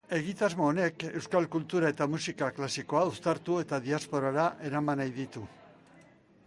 Egitasmo 0.15 0.63
honek 0.67 1.03
euskal 1.09 1.45
kultura 1.55 1.91
eta 1.93 2.07
musika 2.13 2.47
klasikoa 2.59 3.05
uztartu 3.11 3.59
eta 3.67 3.81
diasporara 3.91 4.47
eraman 4.71 5.03
nahi 5.05 5.17
ditu. 5.21 5.47